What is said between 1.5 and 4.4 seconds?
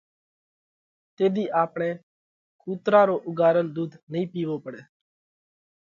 آپڻئہ ڪُوترا رو اُوڳار ۮُوڌ نئين